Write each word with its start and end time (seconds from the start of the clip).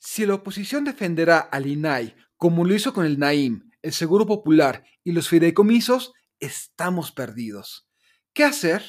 Si 0.00 0.24
la 0.26 0.34
oposición 0.34 0.84
defenderá 0.84 1.38
al 1.38 1.66
INAI 1.66 2.14
como 2.36 2.64
lo 2.64 2.72
hizo 2.72 2.94
con 2.94 3.04
el 3.04 3.18
NAIM, 3.18 3.68
el 3.82 3.92
Seguro 3.92 4.26
Popular 4.26 4.84
y 5.02 5.10
los 5.10 5.28
fideicomisos, 5.28 6.12
estamos 6.38 7.10
perdidos. 7.10 7.88
¿Qué 8.32 8.44
hacer? 8.44 8.84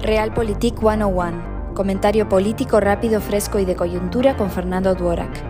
Realpolitik 0.00 0.76
101. 0.80 1.72
Comentario 1.76 2.28
político 2.28 2.80
rápido, 2.80 3.20
fresco 3.20 3.60
y 3.60 3.64
de 3.64 3.76
coyuntura 3.76 4.36
con 4.36 4.50
Fernando 4.50 4.96
Duorak. 4.96 5.40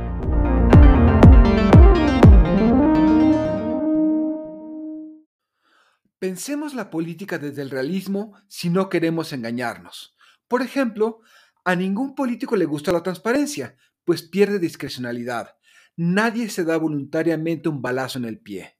Pensemos 6.19 6.75
la 6.75 6.91
política 6.91 7.39
desde 7.39 7.63
el 7.63 7.71
realismo 7.71 8.35
si 8.49 8.69
no 8.69 8.91
queremos 8.91 9.33
engañarnos. 9.33 10.15
Por 10.47 10.61
ejemplo, 10.61 11.21
a 11.69 11.77
ningún 11.77 12.14
político 12.14 12.57
le 12.57 12.64
gusta 12.64 12.93
la 12.93 13.03
transparencia, 13.03 13.77
pues 14.07 14.23
pierde 14.23 14.59
discrecionalidad. 14.59 15.59
Nadie 15.97 16.48
se 16.48 16.65
da 16.65 16.79
voluntariamente 16.79 17.69
un 17.69 17.83
balazo 17.83 18.19
en 18.19 18.24
el 18.24 18.38
pie. 18.38 18.79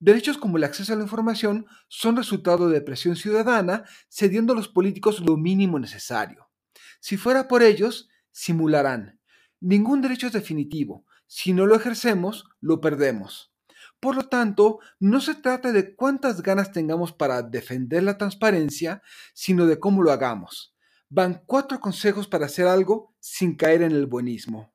Derechos 0.00 0.36
como 0.36 0.56
el 0.56 0.64
acceso 0.64 0.92
a 0.92 0.96
la 0.96 1.04
información 1.04 1.66
son 1.86 2.16
resultado 2.16 2.70
de 2.70 2.80
presión 2.80 3.14
ciudadana, 3.14 3.84
cediendo 4.08 4.52
a 4.52 4.56
los 4.56 4.66
políticos 4.66 5.20
lo 5.20 5.36
mínimo 5.36 5.78
necesario. 5.78 6.50
Si 6.98 7.16
fuera 7.16 7.46
por 7.46 7.62
ellos, 7.62 8.08
simularán. 8.32 9.20
Ningún 9.60 10.00
derecho 10.00 10.26
es 10.26 10.32
definitivo. 10.32 11.06
Si 11.28 11.52
no 11.52 11.66
lo 11.66 11.76
ejercemos, 11.76 12.48
lo 12.60 12.80
perdemos. 12.80 13.54
Por 14.00 14.16
lo 14.16 14.24
tanto, 14.24 14.80
no 14.98 15.20
se 15.20 15.36
trata 15.36 15.70
de 15.70 15.94
cuántas 15.94 16.42
ganas 16.42 16.72
tengamos 16.72 17.12
para 17.12 17.42
defender 17.42 18.02
la 18.02 18.18
transparencia, 18.18 19.02
sino 19.34 19.66
de 19.66 19.78
cómo 19.78 20.02
lo 20.02 20.10
hagamos 20.10 20.74
van 21.10 21.42
cuatro 21.46 21.80
consejos 21.80 22.28
para 22.28 22.46
hacer 22.46 22.66
algo 22.66 23.14
sin 23.20 23.56
caer 23.56 23.82
en 23.82 23.92
el 23.92 24.06
buenismo. 24.06 24.72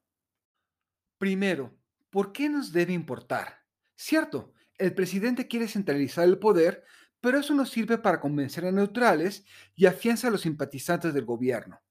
Primero, 1.17 1.77
¿por 2.09 2.33
qué 2.33 2.49
nos 2.49 2.71
debe 2.71 2.93
importar? 2.93 3.63
Cierto, 3.95 4.53
el 4.77 4.93
presidente 4.93 5.47
quiere 5.47 5.67
centralizar 5.67 6.25
el 6.25 6.39
poder, 6.39 6.83
pero 7.21 7.39
eso 7.39 7.53
no 7.53 7.65
sirve 7.65 7.97
para 7.97 8.19
convencer 8.19 8.65
a 8.65 8.71
neutrales 8.71 9.45
y 9.75 9.85
afianza 9.85 10.27
a 10.27 10.31
los 10.31 10.41
simpatizantes 10.41 11.13
del 11.13 11.25
gobierno. 11.25 11.81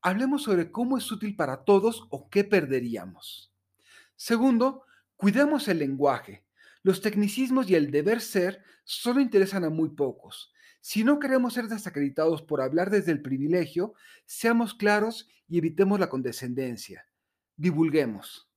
Hablemos 0.00 0.44
sobre 0.44 0.70
cómo 0.70 0.98
es 0.98 1.10
útil 1.10 1.34
para 1.34 1.64
todos 1.64 2.06
o 2.10 2.28
qué 2.30 2.44
perderíamos. 2.44 3.52
Segundo, 4.14 4.84
cuidemos 5.16 5.66
el 5.66 5.80
lenguaje. 5.80 6.44
Los 6.82 7.00
tecnicismos 7.00 7.68
y 7.68 7.74
el 7.74 7.90
deber 7.90 8.20
ser 8.20 8.62
solo 8.84 9.20
interesan 9.20 9.64
a 9.64 9.70
muy 9.70 9.88
pocos. 9.90 10.52
Si 10.90 11.04
no 11.04 11.18
queremos 11.18 11.52
ser 11.52 11.68
desacreditados 11.68 12.40
por 12.40 12.62
hablar 12.62 12.88
desde 12.88 13.12
el 13.12 13.20
privilegio, 13.20 13.92
seamos 14.24 14.72
claros 14.72 15.28
y 15.46 15.58
evitemos 15.58 16.00
la 16.00 16.08
condescendencia. 16.08 17.06
Divulguemos. 17.56 18.50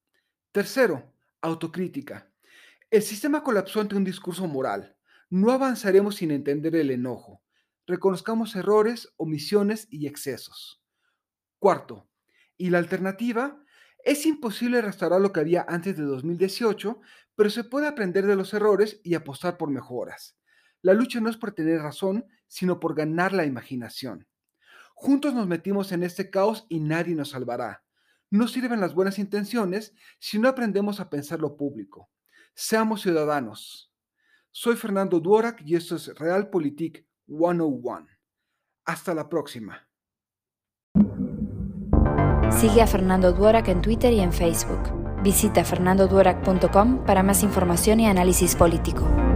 Tercero, 0.53 1.13
autocrítica. 1.41 2.31
El 2.89 3.02
sistema 3.02 3.43
colapsó 3.43 3.81
ante 3.81 3.97
un 3.97 4.05
discurso 4.05 4.47
moral. 4.47 4.95
No 5.29 5.52
avanzaremos 5.52 6.15
sin 6.15 6.31
entender 6.31 6.73
el 6.77 6.91
enojo. 6.91 7.43
Reconozcamos 7.85 8.55
errores, 8.55 9.09
omisiones 9.17 9.89
y 9.91 10.07
excesos. 10.07 10.81
Cuarto, 11.59 12.07
¿y 12.55 12.69
la 12.69 12.77
alternativa? 12.77 13.61
Es 14.05 14.25
imposible 14.25 14.81
restaurar 14.81 15.19
lo 15.19 15.33
que 15.33 15.41
había 15.41 15.65
antes 15.67 15.97
de 15.97 16.03
2018, 16.03 17.02
pero 17.35 17.49
se 17.49 17.65
puede 17.65 17.87
aprender 17.87 18.25
de 18.25 18.37
los 18.37 18.53
errores 18.53 19.02
y 19.03 19.15
apostar 19.15 19.57
por 19.57 19.69
mejoras. 19.69 20.41
La 20.81 20.93
lucha 20.93 21.19
no 21.19 21.29
es 21.29 21.37
por 21.37 21.51
tener 21.51 21.81
razón, 21.81 22.25
sino 22.47 22.79
por 22.79 22.95
ganar 22.95 23.33
la 23.33 23.45
imaginación. 23.45 24.27
Juntos 24.95 25.33
nos 25.33 25.47
metimos 25.47 25.91
en 25.91 26.03
este 26.03 26.29
caos 26.29 26.65
y 26.69 26.79
nadie 26.79 27.15
nos 27.15 27.29
salvará. 27.29 27.83
No 28.29 28.47
sirven 28.47 28.79
las 28.79 28.93
buenas 28.93 29.19
intenciones 29.19 29.93
si 30.19 30.39
no 30.39 30.47
aprendemos 30.47 30.99
a 30.99 31.09
pensar 31.09 31.39
lo 31.39 31.57
público. 31.57 32.09
Seamos 32.53 33.02
ciudadanos. 33.02 33.91
Soy 34.52 34.75
Fernando 34.75 35.19
Duorak 35.19 35.61
y 35.65 35.75
esto 35.75 35.95
es 35.95 36.08
Realpolitik 36.17 37.05
101. 37.27 38.08
Hasta 38.86 39.14
la 39.14 39.30
próxima. 39.30 39.87
Sigue 42.52 42.81
a 42.81 42.87
Fernando 42.87 43.31
Duorak 43.31 43.70
en 43.70 43.81
Twitter 43.81 44.14
y 44.14 44.20
en 44.20 44.33
Facebook. 44.33 44.81
Visita 45.23 45.64
fernandoduorak.com 45.64 47.05
para 47.05 47.23
más 47.23 47.43
información 47.43 47.99
y 48.02 48.08
análisis 48.08 48.55
político. 48.55 49.30